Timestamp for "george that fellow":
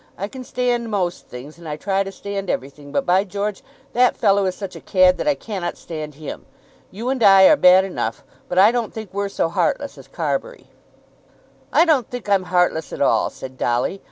3.23-4.47